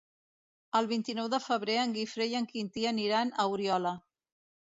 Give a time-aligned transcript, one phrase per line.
[0.79, 3.95] El vint-i-nou de febrer en Guifré i en Quintí aniran a Oriola.